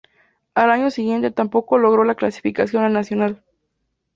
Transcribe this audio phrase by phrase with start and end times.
[0.55, 3.43] Al año siguiente tampoco logró la clasificación al Nacional.